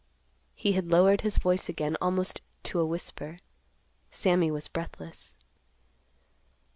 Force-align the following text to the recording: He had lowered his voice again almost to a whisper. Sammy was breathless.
He 0.55 0.71
had 0.71 0.89
lowered 0.89 1.21
his 1.21 1.37
voice 1.37 1.69
again 1.69 1.95
almost 2.01 2.41
to 2.63 2.79
a 2.79 2.85
whisper. 2.87 3.37
Sammy 4.09 4.49
was 4.49 4.67
breathless. 4.67 5.37